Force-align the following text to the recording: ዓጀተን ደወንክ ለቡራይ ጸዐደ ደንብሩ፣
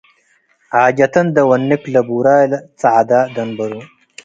ዓጀተን 0.83 1.27
ደወንክ 1.35 1.83
ለቡራይ 1.93 2.41
ጸዐደ 2.79 3.11
ደንብሩ፣ 3.33 3.71